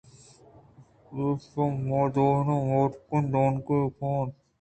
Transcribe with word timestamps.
اے 1.13 1.23
پہ 1.51 1.63
مادوئیناں 1.87 2.61
مبارکیں 2.69 3.23
دانکے 3.31 3.77
بہ 3.97 4.09
بات 4.17 4.29